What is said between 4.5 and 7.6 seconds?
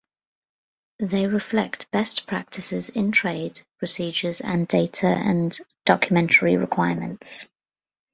data and documentary requirements.